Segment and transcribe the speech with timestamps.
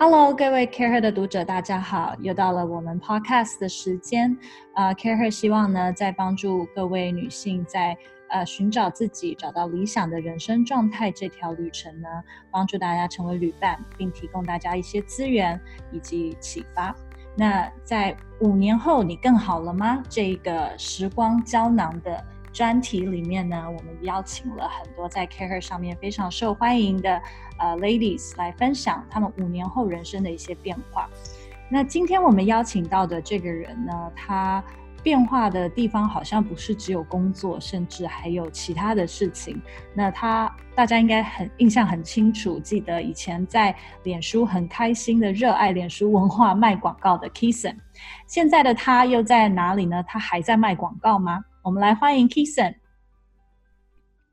[0.00, 4.38] Hello，各位 CAREhER 的读者，大家好，又到了我们 Podcast 的时间。
[4.72, 7.98] 啊、CareHer 希望呢，在帮助各位女性在
[8.28, 12.08] 呃寻找自己、找到理想的人生状态这条旅程呢，
[12.48, 16.94] 帮助大家成为旅伴，并提供大家一些资源以及启发。
[17.36, 20.00] 那在五年后，你更好了吗？
[20.08, 22.24] 这个时光胶囊的。
[22.58, 27.22] 专题里面呢，我们邀请了很多在 Care 上面非常受欢迎的
[27.56, 31.08] 呃 ladies 来分享他们五年后人生的一些变化。
[31.70, 34.60] 那今天我们邀请到的这个人呢，他
[35.04, 39.62] 变化的地方好像不是只有工作，甚至还有其他的事情。
[39.94, 47.76] 那他大家应该很印象很清楚，记得以前在脸书很开心的热爱脸书文化卖广告的 Kison，
[48.26, 50.02] 现在的他又在哪里呢？
[50.02, 51.44] 他还在卖广告吗？
[51.62, 52.74] 我们来欢迎 Kison。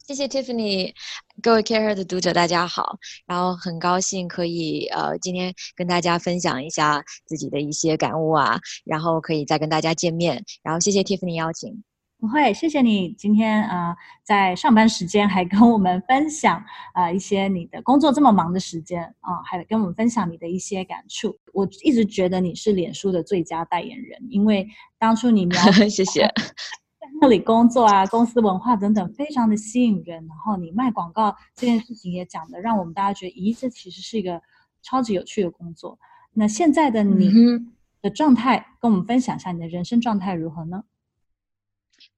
[0.07, 0.93] 谢谢 Tiffany，
[1.41, 11.83] 各位 CAREhER 的读者大家好，然后很高兴可以呃今天跟大家分享一下自己的一些感悟啊，然后可以再跟大家见面，然后谢谢 Tiffany 邀请。
[12.17, 16.57] 不会，谢谢你今天啊、呃、在上班时间还跟我们分享
[16.93, 21.35] 啊、呃、一些你的工作这么忙的时间啊、呃，还跟我们分享你的一些感触。
[21.51, 24.67] 我一直觉得你是脸书的最佳代言人，因为
[24.99, 26.31] 当初你描 谢谢。
[27.21, 30.27] 那里工作啊，公司文化等等，非常的吸引人。
[30.27, 34.41] 然后你卖广告这件事情也讲的，让我们大家觉得，咦，这其实是一个
[34.81, 35.97] 超级有趣的工作。
[36.33, 37.31] 那现在的你
[38.01, 40.83] 的状态，跟我们分享一下你的人生状态如何呢？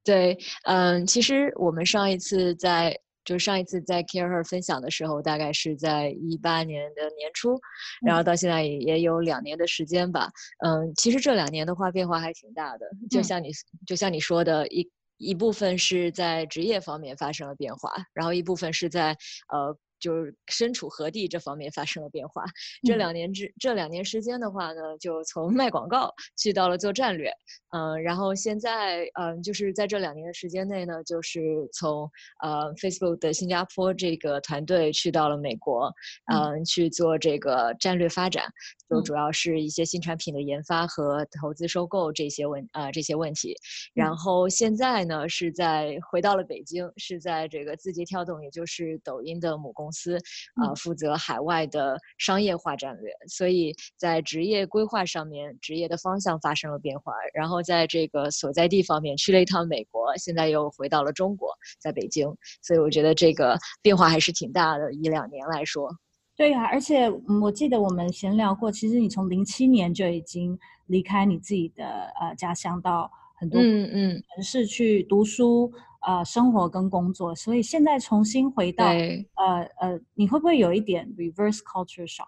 [0.03, 3.00] 对，嗯，其实我们上一次在。
[3.28, 7.59] 就上一次在 CAREhER 分享的时候，大概是在一八年的年初，
[8.06, 10.31] 然后到现在也也有两年的时间吧。
[10.66, 13.52] 嗯，其实这两年的话变化还挺大的，就像你
[13.86, 19.09] 就像你说的，一一部分是在职业方面发生了变化，然后一部分是在
[19.52, 19.78] 呃。
[20.00, 22.44] 就是身处何地这方面发生了变化。
[22.86, 27.31] 这两年之这两年时间的话呢，就从卖广告去到了做战略，
[27.72, 31.40] 嗯，然后现在嗯，就是在这两年的时间内呢，就是
[31.74, 32.09] 从
[32.41, 35.91] 呃 Facebook 的新加坡这个团队去到了美国，
[36.31, 38.46] 嗯，去做这个战略发展，
[38.90, 43.56] 就主要是一些新产品的研发和投资收购这些问啊、呃、这些问题。
[43.94, 49.87] 然后现在呢是在回到了北京，是在这个字节跳动，也就是抖音的母公司。
[49.88, 50.18] 公司
[50.56, 57.14] 啊，负责海外的商业化战略，所以在职业规划上面，职业的方向发生了变化。
[57.34, 61.47] 然后在这个所在地方面，去了一趟美国，现在又回到了中国，
[61.80, 62.28] 在北京。
[62.62, 65.90] 所以我觉得这个变化还是挺大的，一两年来说。
[66.36, 67.09] 对呀、啊，而且
[67.42, 73.09] 我记得我们闲聊过，其实你从零七年就已经离开你自己的呃家乡，到
[73.40, 75.72] 很多嗯嗯城市去读书。
[76.02, 82.25] 呃，生活跟工作，所以现在重新回到呃呃，你会不会有一点 reverse culture shock？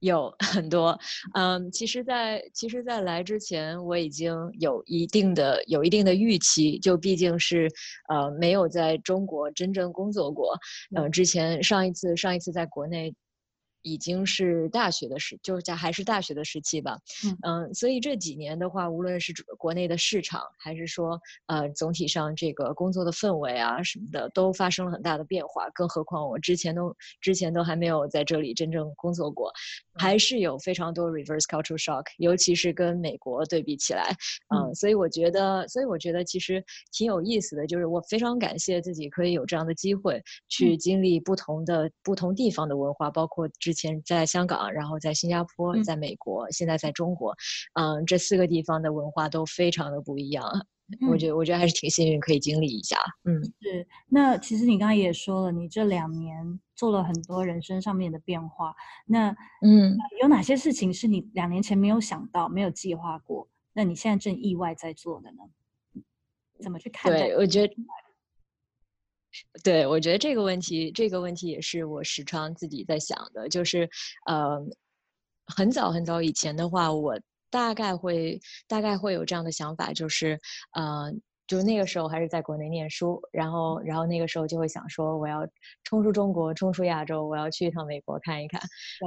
[0.00, 0.98] 有 很多，
[1.34, 7.70] 嗯，其实在，在其实，在来之前，我已经有一定的有一定的预期，就毕竟是
[8.08, 10.54] 呃没有在中国真正工作过，
[10.94, 13.14] 嗯、呃，之前上一次上一次在国内。
[13.86, 25.70] 已经是大学的时，就是在还是大学的时期吧，嗯，嗯，所以这几年的话，无论是国内的市场，还是说呃总体上这个工作的氛围啊什么的，都发生了很大的变化。
[25.72, 29.52] 更何况我之前都之前都还没有在这里真正工作过，
[29.94, 34.10] 还是有非常多 reverse cultural shock，尤其是跟美国对比起来，
[34.52, 36.60] 嗯，嗯，所以我觉得，所以我觉得其实
[36.90, 43.75] 挺有意思的，就是我非常感谢自己可以有这样的机会去经历不同的、嗯、不同地方的文化，包括之。
[43.76, 47.36] 前在香港，然后在新加坡，在美国，嗯、现在在中国，
[47.74, 50.44] 嗯，这四个地方的文化都非常的不一样。
[51.00, 52.96] 嗯、我觉得，我觉得还是挺幸运，可以经历一下。
[53.24, 53.86] 嗯，是。
[54.08, 58.74] 那其实你刚刚也说了，你这两年做了很多人生上面的变化。
[59.04, 59.30] 那
[59.62, 63.48] 嗯，有哪些事情是你两年前没有想到、没有计划过？
[63.72, 66.02] 那你现在正意外在做的呢？
[66.62, 67.18] 怎么去看待？
[67.18, 67.74] 对，我觉得。
[69.62, 73.88] 对，我觉得这个问题，这个问题也是我时常自己在想的，就是，
[74.26, 74.60] 呃，
[75.46, 77.18] 很早很早以前的话，我
[77.50, 80.38] 大概会大概会有这样的想法，就是，
[80.72, 81.12] 呃。
[81.48, 85.46] 就那个时候还是在国内念书，然后，然后那个时候就会想说，我要
[85.84, 88.60] 冲出中国，冲出亚洲，我要去一趟美国看一看，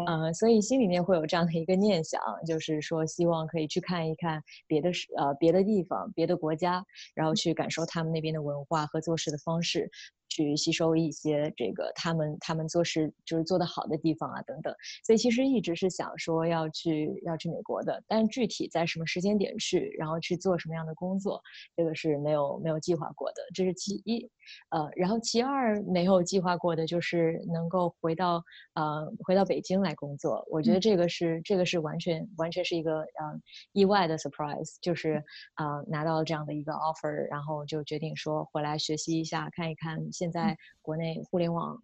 [0.07, 6.81] 嗯、呃，所以心里面会有这样的一个念想，就是说希望可以去看一看别的呃别的地方、别的国家，
[7.13, 9.91] 然后去感受他们那边的文化和做事的方式，
[10.29, 14.73] 去吸收一些这个他们他们做事就是做得好的地方啊等等。
[15.03, 21.41] 所以其实一直是想说要去要去美国的，但具体在什么时间点去，然后去做什么样的工作，
[21.75, 23.41] 这个是没有没有计划过的。
[23.53, 24.29] 这是其一，
[24.69, 28.43] 呃，然后其二没有计划过的就是能够回到
[28.75, 30.45] 呃回到北京来工作。
[30.49, 33.41] 我觉得这个是、嗯、这个是完全完全是一个呃
[33.73, 35.23] 意外的 surprise，就是
[35.55, 39.99] 啊、呃、拿到了这样的一个 offer，然后就决定说回来学习一下，看一看。
[40.19, 41.81] 现在国内互联网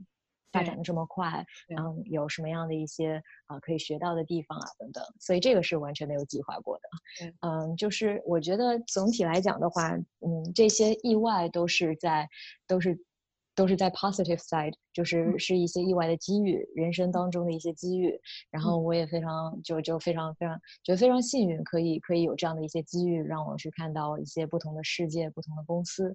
[0.51, 3.15] 发展的这么快，然后有什么样的一些
[3.45, 7.33] 啊、呃、可以学到的地方啊等等，所以这个是完全没有计划过的。
[7.39, 12.27] 嗯，就是我觉得总体来讲的话，嗯，这些意外都是在
[12.67, 12.97] 都是
[13.55, 18.13] 都是在 positive side，就是是一些意外的机遇，嗯、人生当中的一些机遇。
[18.51, 26.09] 然后我也非常就就非常非常觉得非常幸运，可以可以有这样的一些机遇，让我去看到一些不同的世界、不同的公司，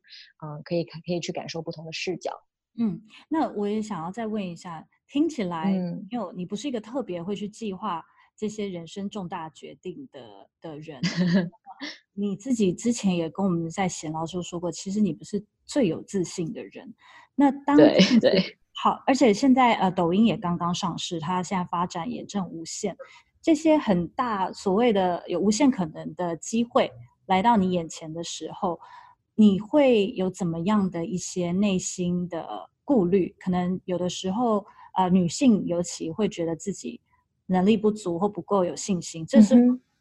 [0.45, 2.31] 嗯，可以可以去感受不同的视角。
[2.79, 8.05] 嗯，那我也想要再问一下，听起来，嗯，因为你不是一个特别会去计划
[8.37, 11.01] 这些人生重大决定的的人，
[12.15, 16.95] 你自己之前也跟我们在闲聊时候说过，其实你不是最有自信的人。
[17.41, 22.95] 那当对对好，而且现在呃，抖音也刚刚上市，它现在发展也正无限，
[23.41, 26.93] 这些很大所谓的有无限可能的机会
[27.25, 28.79] 来到你眼前的时候，
[29.37, 33.35] 你会有怎么样的一些内心的顾虑？
[33.39, 37.01] 可能有的时候呃，女性尤其会觉得自己
[37.47, 39.57] 能力不足或不够有信心，这是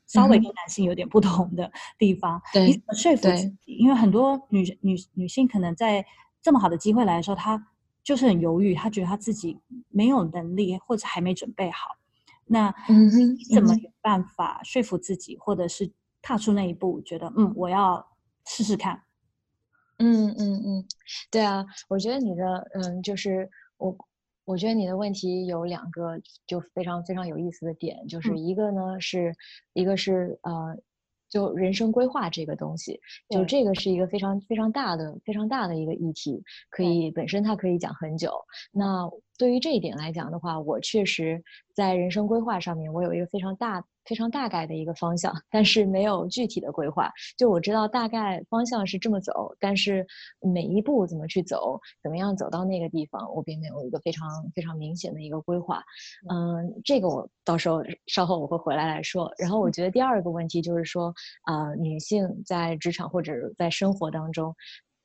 [0.07, 2.41] 稍微跟男性有点不同的地方。
[2.51, 3.77] 对、嗯，你怎么说服自己？
[3.77, 6.05] 因为很多女女女性可能在。
[6.41, 7.67] 这么好的机会来的时候，他
[8.03, 9.59] 就是很犹豫，他觉得他自己
[9.89, 11.97] 没有能力，或者还没准备好。
[12.47, 15.91] 那你怎么有办法说服自己，或者是
[16.21, 18.07] 踏出那一步，觉得嗯，我要
[18.45, 19.03] 试试看？
[19.97, 20.85] 嗯嗯嗯，
[21.29, 23.95] 对啊，我觉得你的嗯，就是我，
[24.45, 29.35] 我觉得你的问题有两个就非常非常有意思的点，就是一个呢、嗯、是
[29.73, 30.77] 一个是呃。
[31.29, 32.99] 就人生规划这个东西，
[33.29, 38.33] 就这个是一个非常非常大的、非常大的一个议题，可以本身它可以讲很久。
[38.71, 41.41] 那对于这一点来讲的话，我确实
[41.73, 43.83] 在人生规划上面，我有一个非常大。
[44.05, 47.11] 非常大概的一个方向，但是没有具体的规划。
[47.37, 50.03] 就我知道大概方向是这么走，但是
[50.41, 55.83] 每一步怎么去走，怎么样走到那个地方，我并没有一个非常非常明显的一个规划。
[56.27, 59.31] 嗯，这个我到时候稍后我会回来来说。
[59.37, 61.13] 然后我觉得第二个问题就是说，
[61.43, 64.55] 啊、呃，女性在职场或者在生活当中。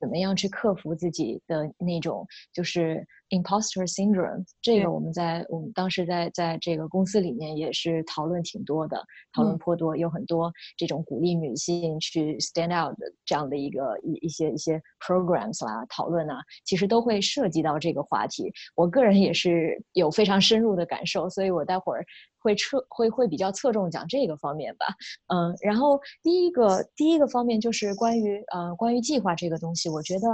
[0.05, 4.45] 怎么样去克服自己的那种就是 imposter syndrome？
[4.61, 9.03] 这个我们在我们当时在在这个公司里面也是讨论挺多的，
[9.33, 16.37] 讨论颇多，有很多这种鼓励女性去 stand out 的这样的一个一一些一些 programs 啦，讨论啊，
[16.67, 18.53] 其实都会涉及到这个话题。
[18.75, 22.05] 我个人也是有非常深入的感受，所以我待会儿。
[22.45, 24.87] 会侧会会比较侧重讲这个方面吧，
[25.35, 30.29] 嗯，然后第一个第一个方面就是关于呃关于计划这个东西，我觉得，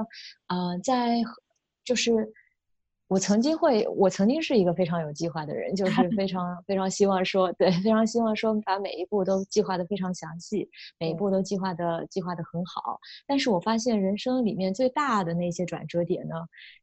[0.49, 1.23] 呃，在
[1.85, 2.33] 就是。
[3.11, 10.71] 我曾经会，我曾经是一个非常有计划的人，就 是非常非常希望说，对，非常希望说把每一步都计划的非常详细，
[11.01, 13.01] 每一步都计划的计划的很好。
[13.27, 16.37] 但是我发现人生里面最大的那些转折点呢，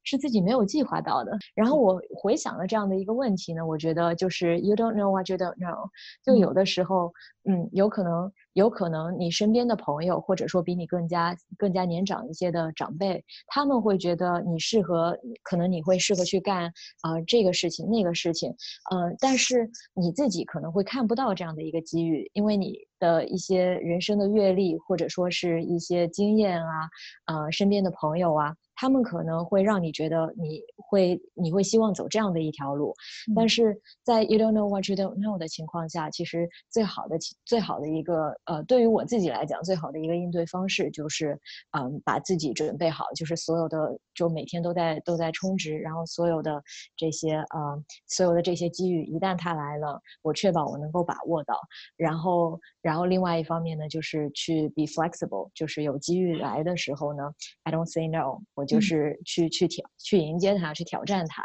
[0.03, 1.31] 是自己没有计划到的。
[1.55, 5.89] 然后我回想了这样的一个问题呢，我觉得就是 you don't know what you don't know，
[6.25, 7.13] 就有的时候。
[7.49, 16.65] 嗯，有可能，有可能你身边的朋友，或者说比你更加更加年长一些的长辈，他们会觉得你适合，可能你会适合去干
[17.01, 18.49] 啊、这个事情那个事情，
[18.89, 26.89] 呃，但是你自己可能会看不到这样的一个机遇，因为你的一些人生的阅历，或者说是一些经验啊，
[27.27, 28.55] 呃，身边的朋友啊。
[28.79, 32.93] 他们可能会让你觉得你会你会希望走这样的一条路，
[33.27, 41.31] 嗯、但是在 you don't know what you don't know 的情况下，其实最好的最好的一个呃，对于我自己来讲，最好的一个应对方式就是
[41.71, 46.61] 嗯、呃，把自己准备好，就是所有的就每天都在都在充值，然后所有的
[46.95, 51.59] 这些呃所有的这些机遇一旦它来了，我确保我能够把握到，
[51.95, 57.23] 然后然后另外一方面呢，就是去 be flexible，就是有机遇来的时候呢
[57.63, 58.66] ，I don't say no，我。
[58.67, 61.43] 就是去去挑去迎接它，去挑战它，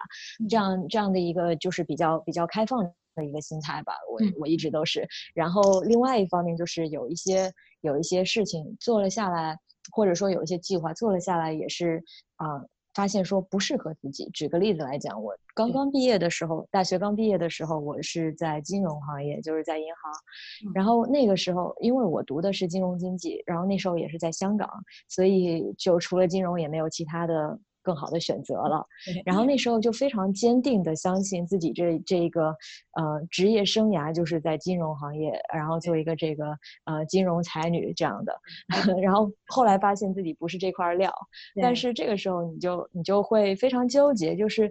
[0.51, 3.95] 这样这样的一个就是比较比较开放的一个心态吧。
[4.11, 5.09] 我我一直都是。
[5.33, 7.51] 然后另外一方面就是有一些
[7.81, 9.57] 有一些事情做了下来，
[9.93, 12.03] 或者说有一些计划做了下来，也是
[12.37, 12.57] 啊。
[12.57, 14.29] 呃发现说不适合自己。
[14.35, 20.73] 举个例子来讲，我刚刚毕业的时候，大学刚毕业的时候，我是在金融行业，就是在银行。
[20.75, 24.69] 然后那个时候，因为我读的是金融经济，然后那时候也是在香港，
[25.09, 28.87] 所以就除了金融也没有其他的更好的选择了。
[29.25, 32.55] 然后那时候就非常坚定的相信自己这这个
[32.93, 38.35] 呃职业生涯就是在金融行业，然后做一个这个呃金融才女这样的。
[39.03, 41.13] 然后后来发现自己不是这块料，
[41.61, 44.71] 但是这个时候你就你就会非常纠结，就是。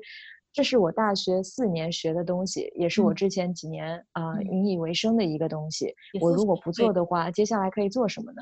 [0.54, 5.96] 这是我大学四年学的东西，也是我之前几年啊、嗯呃、引以为生的一个东西。
[6.20, 8.42] 我如果不做的话，接下来可以做什么呢？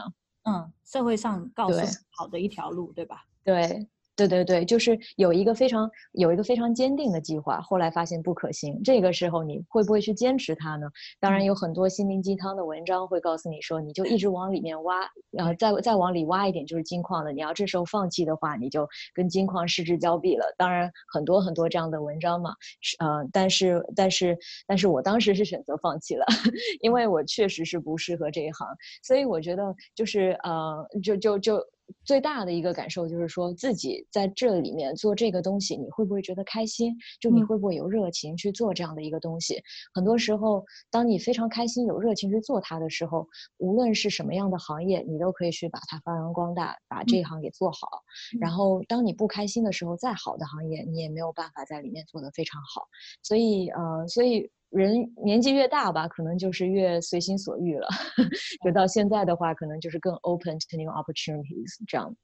[0.50, 1.80] 嗯，社会上告诉
[2.18, 3.24] 好的一条路，对，对吧？
[3.44, 3.88] 对。
[4.28, 8.82] 对对对，就是有一个非常有一个非常坚定的计划，后来发现不可行。
[8.84, 10.88] 这个时候你会不会去坚持它呢？
[11.20, 17.32] 当然有很多心灵鸡汤的文章会告诉你说，你就一直往里面挖，然后再再往里挖一点就是金矿了。
[17.32, 20.46] 你要这时候放弃的话，你就跟金矿失之交臂了。
[20.58, 22.52] 当然很多很多这样的文章嘛，
[23.00, 26.26] 呃，但是但是但是我当时是选择放弃了，
[26.82, 28.68] 因为我确实是不适合这一行。
[29.04, 31.60] 所以我觉得就是呃，就就就。
[32.04, 36.96] 最大的一个感受就是说，自己在这里面做这个东西，你会不会觉得开心？
[37.20, 39.62] 就你会不会有热情去做这样的一个东西？
[39.94, 43.28] 很多时候，当你非常开心、有热情去做它的时候，
[43.58, 47.88] 无论是什么样的行业，你都可以去把它发扬光大，把这一行给做好。
[48.40, 52.88] 然后，当你不开心的时候，再好的行业，你也没有办法在里面做得非常好。
[53.24, 54.50] 所以，呃，所以。
[54.72, 57.88] 人年纪越大吧，可能就是越随心所欲了。
[58.64, 62.16] 就到现在的话，可能就是更 open to new opportunities 这样。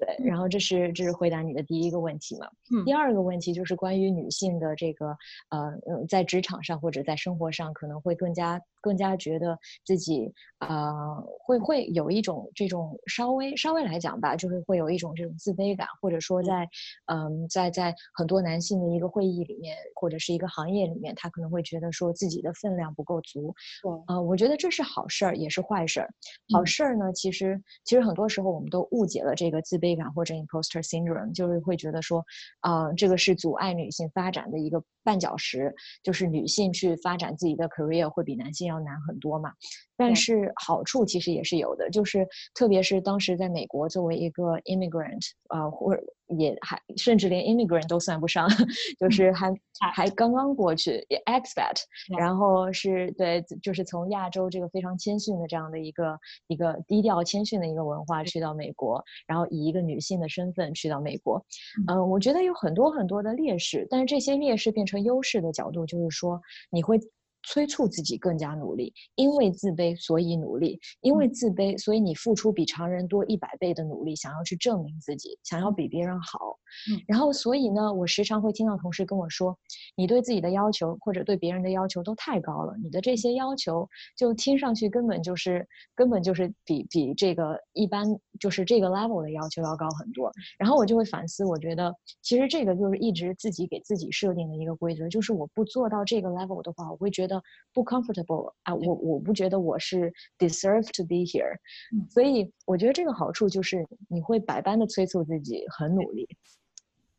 [0.00, 2.48] 对，然后这是这是回答你的第一个问题嘛。
[2.74, 2.84] 嗯。
[2.84, 5.08] 第二个问题就是关于女性的这个
[5.50, 8.60] 呃嗯，在职场上或者在生活上可能会更加。
[8.82, 16.66] 更加觉得自己啊、呃，会会有一种这种稍微稍微来讲吧，就是会有一种这种自卑感，或者说在
[17.04, 23.54] 嗯、呃，在在很多男性的一个会议里面，或者是一个行业里面，他可能会觉得说自己的分量不够足。
[23.86, 26.08] 嗯、呃，我觉得这是好事儿，也是坏事儿。
[26.50, 32.24] 好事儿呢，其实其实很多时候我们都误解了这个自卑或者 imposter syndrome，就是会觉得说
[32.60, 39.52] 啊、这个是阻碍女性发展的一个绊脚石，就是女性去发展自己的 career 会比男性要难很多嘛，
[40.00, 46.02] 但是好处其实也是有的，就是特别是当时在美国作为一个 immigrant 啊、呃，或者
[46.38, 48.48] 也还甚至连 immigrant 都算不上，
[48.98, 49.58] 就是还、嗯、
[49.92, 51.76] 还刚刚过去 expat，
[52.18, 61.44] 然后是对，就是从亚洲这个非常谦逊的这样的一个一个低调谦逊的一个文化去到美国，然后以一个女性的身份去到美国，
[61.88, 66.40] 嗯、呃，我觉得有很多很多的劣势，但是这些劣势变成优势的角度，就是说
[66.70, 66.98] 你会。
[67.42, 76.58] 催促自己更加努力，因为自卑所以努力，因为自卑所以你付出比常人多一百倍的努力，想要去证明自己，想要比别人好。
[76.92, 79.58] 嗯，然后所以呢，我时常会听到同事跟我说，
[79.96, 88.06] 你对自己的要求或者对别人的要求都太高了，你的这些要求就听上去根本就是根本就是比比这个一般
[88.38, 90.30] 就是这个 level 的要求要高很多。
[90.58, 91.92] 然后我就会反思，我觉得
[92.22, 97.29] 其实这个就是一直自己给自己设定的一个规则，就是我不做到这个 level 的话，我会觉得
[97.74, 101.54] 不 comfortable 啊，我我不觉得我是 deserve to be here。
[101.94, 106.26] 嗯，所以我觉得这个好处就是你会百般的催促自己很努力。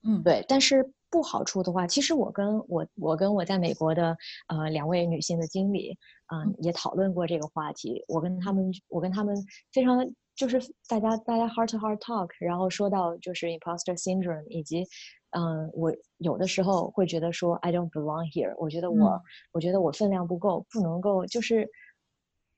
[0.03, 5.95] 嗯，对，但是不好处的话，其实我跟我我跟我在美国的呃两位女性的经理，
[6.33, 8.03] 嗯、呃，也讨论过这个话题。
[8.07, 9.35] 我跟他们，我跟他们
[9.71, 10.03] 非常
[10.35, 14.83] 就是大家大家 heart to heart talk，然后说到就是 imposter syndrome，以及
[15.31, 19.21] 嗯、呃，我有的时候会觉得说 I don't belong here，我觉得我、嗯、
[19.51, 21.69] 我觉得我分量不够，不能够就是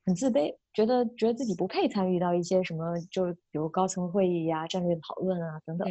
[0.06, 5.88] 很自卑，觉得觉得自己不配参与到一些什么，就是比如高层会议呀、战略讨论啊等等。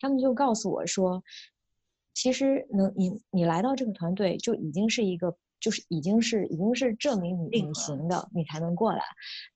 [0.00, 1.22] 他们就告诉我说，
[2.12, 9.02] 其实能你你来到这个团队就已经是一个，就是已经是已经是证明你你行的，你才能过来，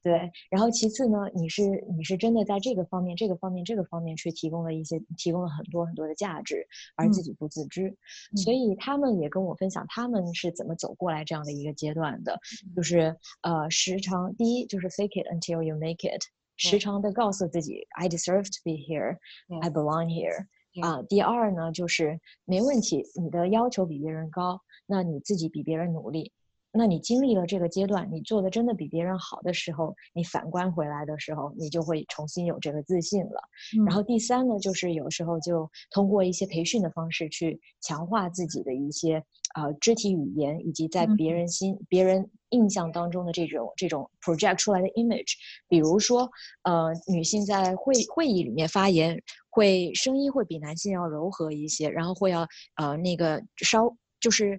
[0.02, 0.30] 对。
[0.48, 7.88] 然后其次呢，你是你是真的在这个方面、这个方面、这个方面去提供了一些提供了很多很多的价值，而自己不自知。
[8.32, 12.32] 嗯、所以他们也跟我分享他们是怎么走过来这样的一个阶段的，
[12.64, 16.22] 嗯、就是呃，时常第一就是 fake it until you make it。
[16.56, 19.18] 时常的告诉自己，I deserve to be here,
[19.60, 20.46] I belong here。
[20.82, 26.33] 啊，第二呢，就是没问题，你的要求比别人高，那你自己比别人努力。
[26.73, 33.40] 那你经历了这个阶段，你做的真的比别人好的时候，你反观回来的时候，你就会重新有这个自信了。
[33.78, 39.25] 嗯、然后第三呢，就是有时候就通过一些培训的方式去强化自己的一些
[39.55, 45.33] 呃肢体语言，以及在别人心、嗯、别人印象当中的这种这种 project 出来的 image。
[45.69, 46.31] 比如说，
[46.64, 54.58] 呃，女性在会会议里面发言，会声音会比男性要柔和一些，然后会要呃那个稍就是。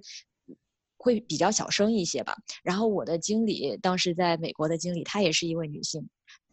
[1.00, 2.36] 会比较小声一些吧。
[2.64, 6.04] 然后我的经理当时在美国的经理，她也是一位女性，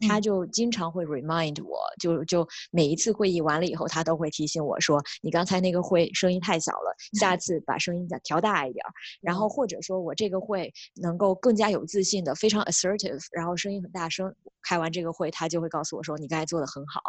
[0.07, 8.85] 她就经常会 remind 我，就就每一次会议完了以后，她都会提醒我说：“你刚才那个会声音太小了，下 次把声音再调大一点。”
[9.19, 10.71] 然后或者说我这个会
[11.01, 14.33] 能够更加有自信的，非常 assertive，然后声音很大声。
[14.61, 17.01] 开完这个会，他就会告诉我说：“你刚才做的很好。”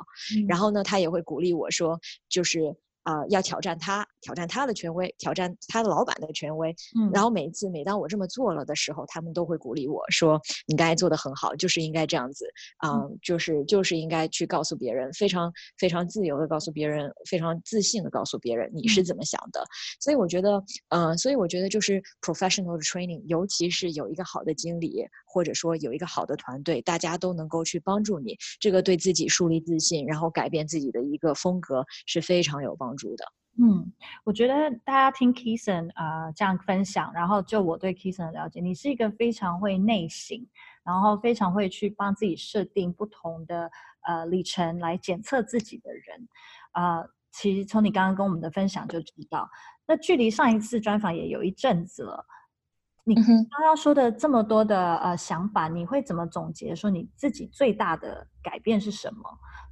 [0.49, 2.01] 然后呢，他也会鼓励我说
[2.31, 2.75] ：“就是。”
[3.07, 6.75] 啊、呃，要挑战他，挑战他的权威，挑战他的老板的权威。
[6.99, 12.45] 嗯，然后每一次，每当我这么做了的时候，他们都会鼓励我说：“你刚才做的很好，就是应该这样子。
[12.83, 19.61] 呃”啊、嗯，就是就是应该去告诉别人，非常非常自由的告诉别人，非常自信的告诉别人你是怎么想的。
[19.61, 19.71] 嗯、
[20.01, 32.96] 所以我觉得，呃，所以我觉得就是 professional training，尤其是有一个好的经理，或者说有一个好的团队，大家都能够去帮助你，这个对自己树立自信，然后改变自己的一个风格是非常有帮助。
[33.17, 33.25] 的，
[33.59, 33.93] 嗯，
[34.25, 40.39] 我觉得大家听 Kison 啊、呃、这样分享，然后就我对 Kison 的了解，你是一个非常会内省，
[40.85, 43.71] 然后非常会去帮自己设定不同的
[44.07, 46.29] 呃里程来检测自己的人，
[46.73, 49.49] 啊、呃，其实从你刚刚跟我们的分享就知道，
[49.87, 52.27] 那距离上一次专访也有一阵子了，
[53.05, 53.25] 你刚
[53.65, 59.23] 刚说的这么多的呃想法，你会怎么总结说你自己最大的改变是什么？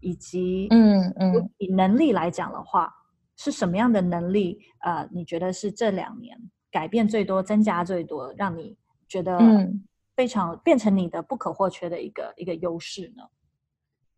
[0.01, 2.91] 以及嗯嗯，以能力来讲的话。
[3.37, 4.59] 是什么样的能力？
[4.81, 6.39] 呃，你觉得是这两年
[6.71, 8.77] 改变最多、增加最多，让你
[9.09, 9.39] 觉得
[10.17, 13.23] 非常变成你的不可或缺的一个、嗯、一个优势呢？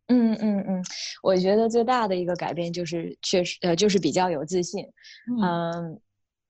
[0.08, 0.84] 嗯嗯嗯，
[1.22, 4.84] 我觉得最大的一个改变就是确实呃，就是比较有自信。
[5.40, 6.00] 嗯，嗯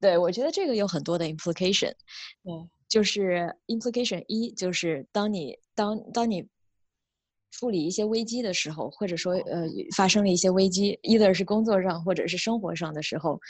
[0.00, 1.92] 对，我觉得这个有很多的 implication。
[2.42, 6.46] 嗯，就是 implication 一就是当你当当你。
[7.58, 13.40] 处理一些危机的时候，或者说呃发生了一些危机，either 是工作上或者是生活上的时候，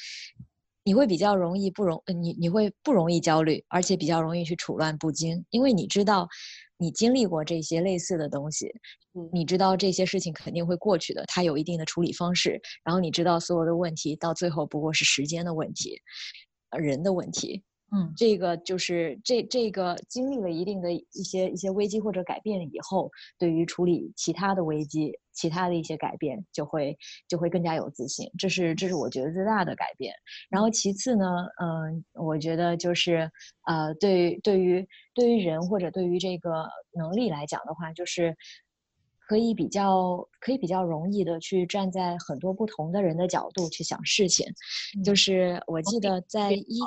[0.84, 6.28] 你会比较容易不容你你会不容易焦虑，而且比较容易去处乱不惊，因为你知道
[6.78, 8.70] 你经历过这些类似的东西，
[9.32, 16.00] 你知道这些事情肯定会过去的，它有一定的处理方式，然后你知道所有的问题到最后不过是时间的问题，
[16.78, 17.64] 人的问题。
[17.93, 28.28] 嗯，这个就是这这个经历了一定的一些一些危机或者改变以后，对于处理其他的危机、其他的一些改变，就会就会更加有自信。
[28.37, 30.12] 这是这是我觉得最大的改变。
[30.50, 31.25] 然后其次呢，
[31.62, 33.31] 嗯，我觉得就是
[33.66, 38.37] 呃，对对于对于人或者对于这个能力来讲的话，就是
[39.29, 44.44] 可以比较可以比较容易的去站在很多不同的人的角度去想事情。
[45.05, 46.81] 就是我记得在一。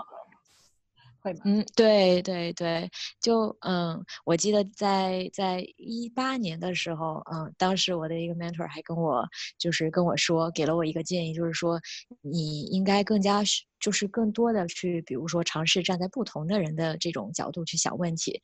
[1.22, 1.46] 会吗？
[1.46, 2.90] 嗯，对对对，
[3.22, 9.26] 就嗯，我记得在在一八年的时候，嗯，当时我的一个 mentor 还跟我
[9.58, 11.80] 就是跟我说，给了我一个建议，就是说
[12.22, 13.42] 你应该更加
[13.80, 18.42] 就是更多的去，比如说尝试站在不同的人的这种角度去想问题，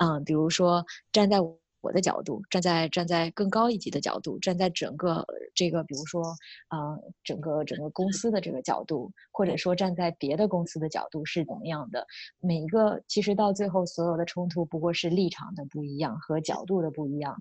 [0.00, 1.40] 嗯，比如说站在。
[1.40, 6.22] 我的角度，站在站在更高一级的角度，站在整个这个，比如说，
[6.68, 12.06] 呃，整个整个公司的这个角度，或者说站在别的公司的角度是怎么样的？
[12.40, 17.34] 每一个其实到最后，所有的冲突不过是立场的不一样和角度的不一样。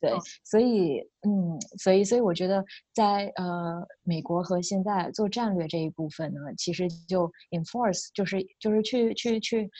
[0.00, 0.12] 对，
[0.44, 9.70] 所以，嗯，所以，所以我觉得在呃美国和现在做战略这一部分呢，其实就 enforce 就是就是去去去，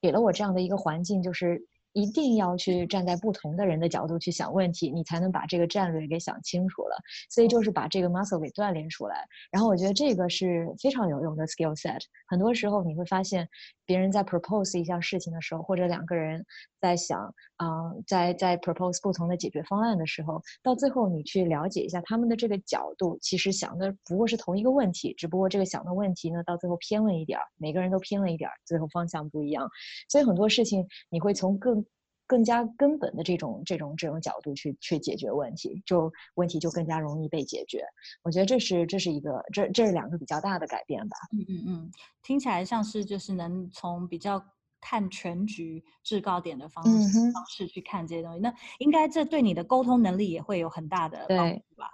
[0.00, 1.66] 给了我这样的一个环境，就是。
[1.94, 6.96] 一定要去站在不同的人的角度去想问题，你才能把这个战略给想清楚了。
[7.30, 9.26] 所以就是把这个 muscle 给锻炼出来。
[9.50, 12.00] 然后我觉得这个是非常有用的 skill set。
[12.28, 13.48] 很多时候你会发现，
[13.86, 16.44] 别人在 propose 一项事情的时候，或者两个人
[16.80, 29.68] 在想，嗯、呃，在在 propose 不同的解决方案的时候，到最后你去了解一下他们的这个角度，其实想的不过是同一个问题，只不过这个想的问题呢，到最后偏了一点儿，每个人都偏了一点儿，最后方向不一样。
[30.08, 31.83] 所以很多事情你会从更
[32.26, 37.84] 更加根本的这种这种这种角度去去解决问题，就问题就更加容易被解决。
[38.22, 41.16] 我觉得这是这是一个这这是两个比较大的改变吧。
[41.32, 41.90] 嗯嗯嗯，
[42.22, 44.44] 听起来像是就是能从比较
[44.80, 48.40] 看全局制高点的方式、嗯、方式去看这些东西。
[48.40, 51.90] 那应该这对你的沟通能力也会有很大的帮助吧？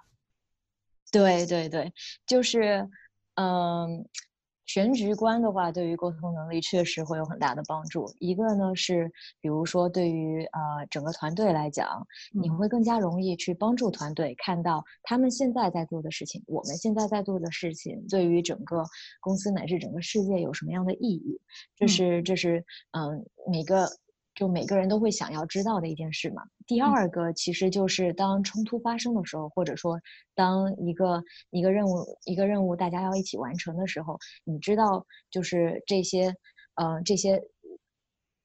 [1.10, 1.92] 对对对，
[2.26, 2.88] 就是
[3.34, 4.08] 嗯。
[4.72, 8.06] 全局观的话，对于沟通能力确实会有很大的帮助。
[8.20, 18.84] 一个呢是，比如说对于呃整个团队来讲，你会更加容易去帮助团队看到他们现在在做的事情，我们现在在做的事情对于整个
[19.18, 21.40] 公司乃至整个世界有什么样的意义。
[21.74, 23.88] 这是这是嗯、呃、每个。
[24.34, 26.42] 就每个人都会想要知道的一件事嘛。
[26.66, 29.98] 第二个其实就是当冲突发生的时候，或者说
[30.34, 36.34] 当一个一个任务一个任务大家要一起完成的时候，你知道就是这些，
[36.74, 37.42] 呃，这些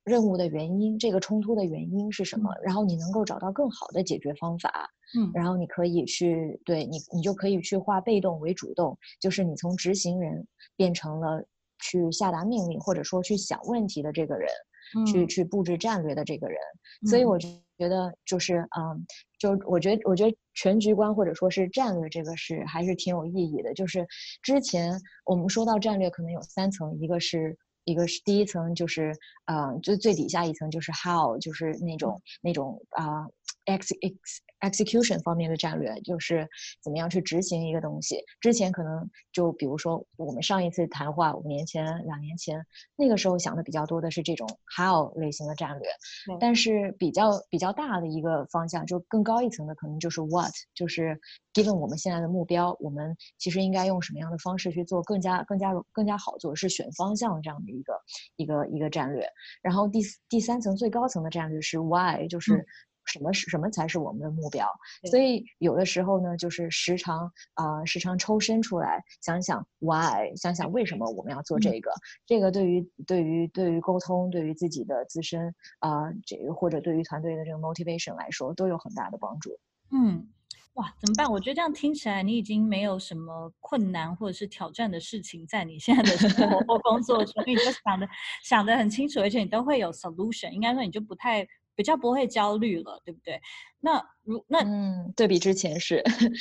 [0.03, 11.43] 任务的原因，这个冲突的原因是什么，嗯、然后你能够找到更好的解决方法，嗯，然后你可以去对你，你就可以去化被动为主动，就是你从执行人变成了
[11.79, 14.47] 去下达命令或者说去想问题的这个人，
[14.95, 16.57] 嗯、去去布置战略的这个人，
[17.03, 19.05] 嗯、所以我觉得就是嗯，
[19.39, 24.05] 就我觉得我觉得全局观或者说是战略这个是还是挺有意义的，就是
[24.41, 27.57] 之前我们说到战略可能有三层，一个是。
[27.87, 33.19] 一个是第一层，就是呃，就最底下一层就是 how，就是那种那种啊、
[33.65, 34.17] 呃、ex ex
[34.61, 36.47] execution 方面的战略，就是
[36.81, 38.17] 怎么样去执行一个东西。
[38.39, 42.65] 之前可能就比如说我们上一次谈话五年前、两年前，
[42.95, 45.89] 那个时候想的比较多的是这种 how 类型的战略，
[46.25, 51.19] 对但是比较比较大的一个方向，就更高一层的可能就是 what，就是。
[51.55, 57.93] given 我们现在的目标，我们其实应该用什么样的方式去做更加更加更加好做，是选方向这样的一个
[58.35, 59.25] 一个一个战略。
[59.61, 62.65] 然后第第三层最高层的战略是 why，就是
[63.05, 64.67] 什么是、嗯、什么才是我们的目标。
[65.09, 71.91] 所以有的时候呢，就是时常啊、呃、时常抽身出来想想 why，想想为什么我们要做这个。
[71.91, 79.57] 嗯、这个对于对于对于沟通，对于自己的自身啊、呃、这个或者对于团队的这个 motivation 来说，都有很大的帮助。
[79.91, 80.27] 嗯。
[80.75, 81.31] 哇，怎么办？
[81.31, 88.05] 我觉得这样听起来，你已经没有什么困难或者是挑战的事情在你现在的生活或工作中，你就想的
[88.43, 90.51] 想的很清楚，而且你都会有 solution。
[90.51, 93.39] 应该说，你就不太比较不会焦虑了，对不对？
[93.79, 95.97] 那如那嗯，对比之前是，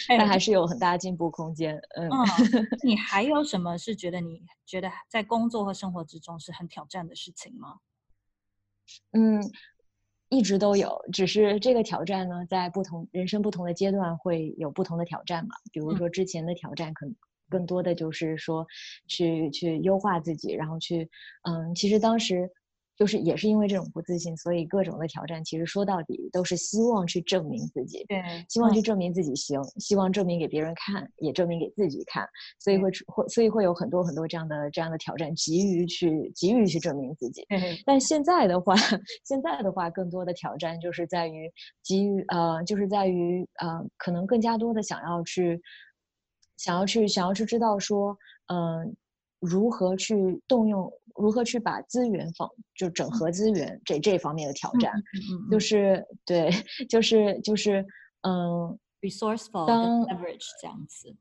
[0.08, 1.76] 哎、但还是有很大进步空间。
[1.96, 7.76] 嗯，嗯，你还有什么是觉得你觉得在工作和生活之中是很挑战的事情吗？
[9.12, 9.42] 嗯。
[10.30, 15.54] 一直都有，只是这个挑战呢，在不同人生不同的阶段会有不同的挑战嘛。
[15.70, 17.14] 比如说之前的挑战，可能
[17.48, 18.66] 更多的就是说
[19.06, 21.08] 去去优化自己，然后去
[21.42, 22.50] 嗯，其实当时。
[22.96, 32.24] 就是也是因为这种不自信，所以各种的挑战，其实说到底都是希望去证明自己，对，希望去证明自己行，嗯、希望证明给别人看，也证明给自己看，
[32.60, 37.44] 所以会会，所以会有很多很多这样的这样的挑战，急于去急于去证明自己。
[37.48, 38.74] 对但现在的话，
[39.24, 41.50] 现在的话，更多的挑战就是在于
[41.82, 45.60] 急于呃，就是在于呃，可能更加多的想要去，
[46.56, 48.92] 想要去想要去知道说，嗯、呃，
[49.40, 50.88] 如何去动用。
[51.16, 54.92] 如何去把资源放，就整合资源这这方面的挑战，
[55.50, 56.50] 就是对，
[56.88, 57.84] 就是就是
[58.22, 61.14] 嗯，resourceful 当 leverage 这样子。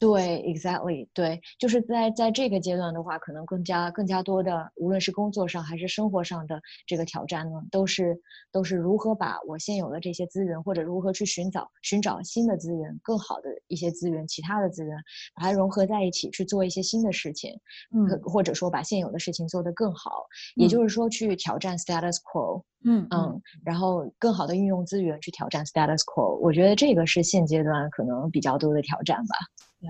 [0.00, 8.18] 对，exactly，对，就是在在这个阶段的话，可能更加更加多的，无论是工作上还是生活上的这个挑战呢，都是
[8.50, 14.96] 都是如何把我现有的这些资源，或者如何去寻找寻找新的资源，更好的一些资源，其他的资源，
[15.36, 17.52] 把它融合在一起去做一些新的事情，
[17.94, 20.26] 嗯，或者说把现有的事情做得更好，
[20.56, 22.62] 嗯、也就是说去挑战 status quo。
[22.84, 29.36] 嗯嗯，然后更好的运用资源去挑战 status quo，我觉得这个是现阶段可能比较多的挑战吧。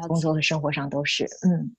[0.08, 1.26] 工作和生活上都是。
[1.42, 1.74] 嗯，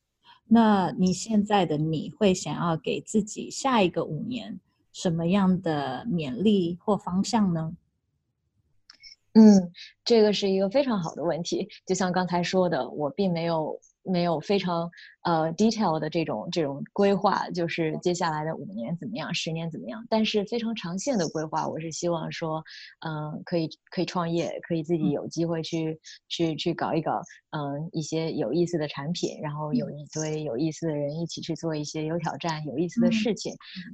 [0.45, 4.60] 那你现在的你会想要给自己下一个五年
[4.91, 7.76] 什么样的勉励或方向呢？
[9.34, 9.71] 嗯，
[10.06, 11.67] 这个是一个非常好的问题。
[11.86, 13.80] 就像刚才说的，我并没有。
[14.04, 14.89] 没有非常
[15.24, 20.06] 呃 detail 的这种这种规划，就是接下来的五年怎么样，十年怎么样。
[20.10, 22.63] 但是非常长线的规划，我是希望说，
[23.00, 33.54] 嗯、呃，可以可以创业，可以自己有机会去、嗯、去去搞一搞，嗯、呃，一些有意思的产品，然后有一堆有意思的人一起去做一些有挑战、有意思的事情，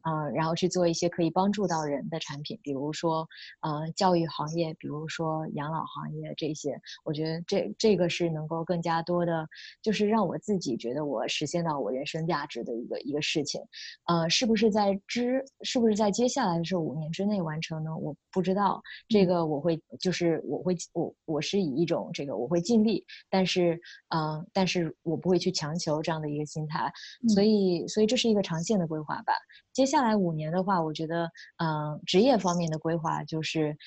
[0.10, 3.28] 嗯、呃，然后去做一些可以帮助到人的产品，比如说
[3.62, 6.80] 呃教育行业，比如说养老行业这些。
[7.04, 9.48] 我觉得这这个是能够更加多的，
[9.84, 9.99] 就是。
[10.00, 13.62] 是让我自己觉得我实现到我人生价值的一个一个事情，
[14.06, 17.96] 呃，是不是在之，是不是在接下来的这五年之内完成呢？
[17.98, 23.74] 我不知道，这个我会就是我会我我是以一种这个我会尽力，但是
[24.10, 26.90] 嗯、呃，但是我不会去强求这样的一个心态，
[27.34, 29.34] 所以所以这是一个长线的规划吧。
[29.74, 33.78] 接下来五年的话，我觉得嗯、呃，职业方面的规划就是。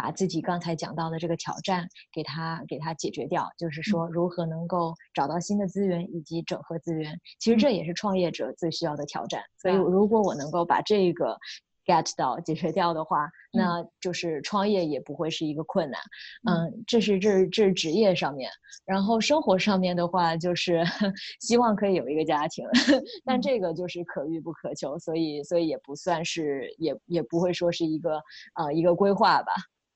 [0.00, 9.42] 把自己刚才讲到的这个挑战给他给他解决掉，就是说如何能够找到新的资源以及整合资源，其实这也是创业者最需要的挑战。
[9.60, 11.36] 所以如果我能够把这个
[11.84, 16.00] get 到解决掉的话，那就是创业也不会是一个困难。
[16.48, 18.48] 嗯，这是这是这是职业上面，
[18.84, 20.84] 然后生活上面的话，就是
[21.42, 22.64] 希望可以有一个家庭，
[23.26, 28.22] 但这个就是可遇不可求，所以所以也不算是也也不会说是一个
[28.54, 29.52] 呃一个规划吧。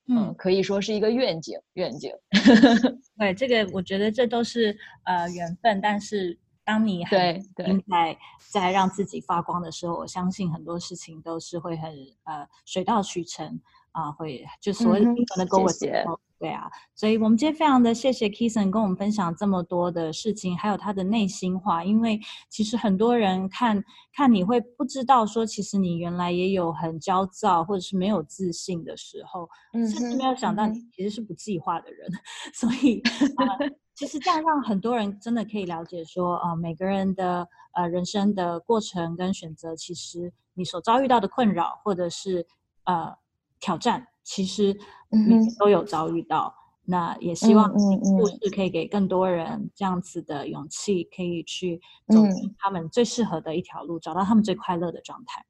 [0.07, 2.11] 嗯，可以说是一个愿景，愿景。
[3.17, 8.17] 对，这个我觉得这都是呃缘分，但是当你对对在
[8.51, 11.91] 在让自己发光的时候，我相信很多事情都是会很
[12.23, 13.59] 呃水到渠成
[13.93, 16.03] 啊、呃，会就所谓的灵魂的勾结。
[16.39, 21.85] 对啊，所以我们今天非常的谢谢 Kison 跟我们分享这么多的事情，还有他的内心话。
[21.85, 23.81] 因为其实很多人看
[24.13, 32.09] 看你会不知道说，其实你原来也有很焦躁或者是没有自信的时候，嗯、甚至没有想到你其实是不计划的人。
[32.11, 32.19] 嗯、
[32.53, 33.01] 所以、
[33.37, 42.45] 呃， 其实这样让很多人真的可以了解说，呃，每个人的呃人生的过程跟选择，其实你所遭遇到的困扰或者是
[42.83, 43.15] 呃
[43.63, 44.05] 挑战。
[44.23, 44.77] 其实
[45.09, 52.21] 你都有遭遇到，嗯、那也希望故事可以给更多人这样子的勇气，可以去走
[52.57, 55.45] 他们最适合的一条路，嗯、找到他们最快乐的状态。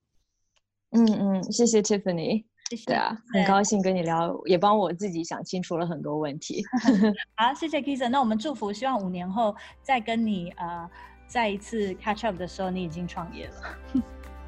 [0.91, 2.85] 嗯嗯，谢谢 Tiffany，谢谢。
[2.85, 6.63] 对啊，很高兴跟你聊，也帮我自己想清楚了很多问题。
[7.37, 8.09] 好，谢谢 Kison。
[8.09, 10.89] 那我们祝福，希望五年后再跟你呃
[11.27, 14.03] 再一次 catch up 的时候，你已经创业了。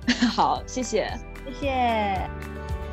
[0.36, 1.12] 好，谢谢，
[1.45, 2.85] 谢谢。